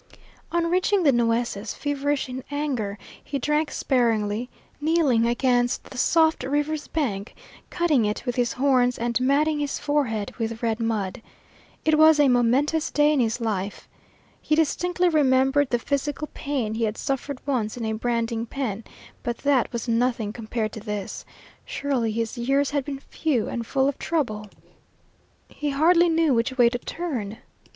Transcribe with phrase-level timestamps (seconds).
[0.51, 4.49] On reaching the Nueces, feverish in anger, he drank sparingly,
[4.81, 7.35] kneeling against the soft river's bank,
[7.69, 11.21] cutting it with his horns, and matting his forehead with red mud.
[11.85, 13.87] It was a momentous day in his life.
[14.41, 18.83] He distinctly remembered the physical pain he had suffered once in a branding pen,
[19.21, 21.25] but that was nothing compared to this.
[21.63, 24.47] Surely his years had been few and full of trouble.
[25.47, 27.37] He hardly knew which way to turn.